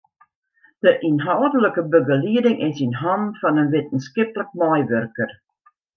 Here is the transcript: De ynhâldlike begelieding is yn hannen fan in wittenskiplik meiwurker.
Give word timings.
De 0.85 0.91
ynhâldlike 1.09 1.83
begelieding 1.95 2.57
is 2.69 2.77
yn 2.85 2.95
hannen 3.01 3.37
fan 3.39 3.61
in 3.61 3.71
wittenskiplik 3.73 4.49
meiwurker. 4.61 5.29